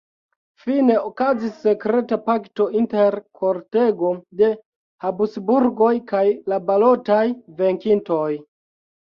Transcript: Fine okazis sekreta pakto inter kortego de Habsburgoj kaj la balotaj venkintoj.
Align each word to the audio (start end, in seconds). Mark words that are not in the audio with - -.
Fine 0.61 0.93
okazis 1.07 1.51
sekreta 1.65 2.17
pakto 2.29 2.65
inter 2.79 3.17
kortego 3.41 4.09
de 4.41 4.49
Habsburgoj 5.05 5.93
kaj 6.15 6.25
la 6.55 6.61
balotaj 6.73 7.21
venkintoj. 7.63 8.27